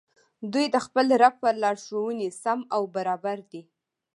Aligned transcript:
دوى 0.51 0.65
د 0.73 0.75
خپل 0.85 1.05
رب 1.21 1.35
په 1.43 1.49
لارښووني 1.61 2.29
سم 2.41 2.59
او 2.75 2.81
برابر 2.95 3.37
دي 3.51 3.61